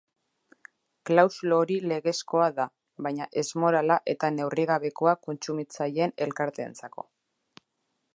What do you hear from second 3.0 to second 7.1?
baina ezmorala eta neurrigabekoa kontsumitzaileen elkarteentzako.